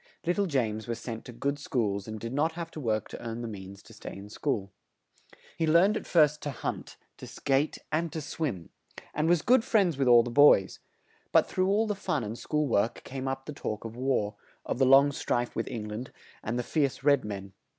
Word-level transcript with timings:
Lit 0.25 0.35
tle 0.35 0.47
James 0.47 0.87
was 0.87 0.97
sent 0.97 1.25
to 1.25 1.31
good 1.31 1.59
schools 1.59 2.07
and 2.07 2.19
did 2.19 2.33
not 2.33 2.53
have 2.53 2.71
to 2.71 2.79
work 2.79 3.07
to 3.09 3.21
earn 3.23 3.43
the 3.43 3.47
means 3.47 3.83
to 3.83 3.93
stay 3.93 4.17
in 4.17 4.29
school. 4.29 4.71
He 5.55 5.67
learned 5.67 5.95
at 5.95 6.07
first 6.07 6.41
to 6.41 6.49
hunt, 6.49 6.97
to 7.17 7.27
skate 7.27 7.77
and 7.91 8.11
to 8.11 8.19
swim; 8.19 8.71
and 9.13 9.29
was 9.29 9.43
good 9.43 9.63
friends 9.63 9.99
with 9.99 10.07
all 10.07 10.23
the 10.23 10.31
boys; 10.31 10.79
but 11.31 11.45
through 11.45 11.67
all 11.67 11.85
the 11.85 11.93
fun 11.93 12.23
and 12.23 12.35
school 12.35 12.67
work 12.67 13.03
came 13.03 13.27
up 13.27 13.45
the 13.45 13.53
talk 13.53 13.85
of 13.85 13.95
war; 13.95 14.33
of 14.65 14.79
the 14.79 14.87
long 14.87 15.11
strife 15.11 15.55
with 15.55 15.67
Eng 15.67 15.89
land 15.89 16.11
and 16.41 16.57
the 16.57 16.63
fierce 16.63 17.03
red 17.03 17.23
men. 17.23 17.53